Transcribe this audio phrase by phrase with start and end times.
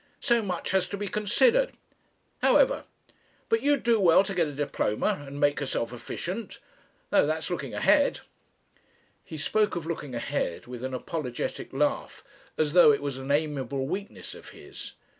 [0.19, 1.73] So much has to be considered.
[2.41, 2.85] However...
[3.49, 6.57] But you'd do well to get a diploma and make yourself efficient.
[7.11, 8.21] Though that's looking ahead."
[9.23, 12.23] He spoke of looking ahead with an apologetic laugh
[12.57, 14.93] as though it was an amiable weakness of his.